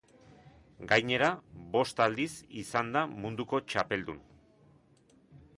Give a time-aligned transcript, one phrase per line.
[0.91, 1.27] Gainera,
[1.75, 2.27] bost aldiz
[2.63, 4.21] izan da munduko txapeldun.